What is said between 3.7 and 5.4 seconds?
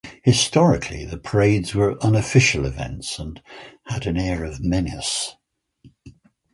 had an air of menace.